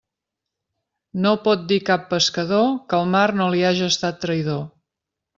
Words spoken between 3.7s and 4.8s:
haja estat traïdor.